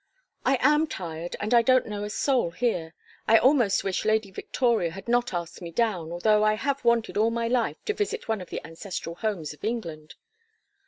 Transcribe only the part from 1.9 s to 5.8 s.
a soul here. I almost wish Lady Victoria had not asked me